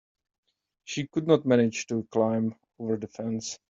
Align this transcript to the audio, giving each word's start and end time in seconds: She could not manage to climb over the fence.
She 0.83 1.05
could 1.05 1.27
not 1.27 1.45
manage 1.45 1.85
to 1.89 2.07
climb 2.09 2.55
over 2.79 2.97
the 2.97 3.07
fence. 3.07 3.59